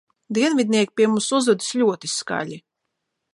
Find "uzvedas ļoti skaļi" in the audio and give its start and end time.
1.41-2.59